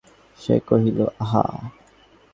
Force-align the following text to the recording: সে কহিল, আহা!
সে 0.39 0.55
কহিল, 0.67 0.99
আহা! 1.23 1.43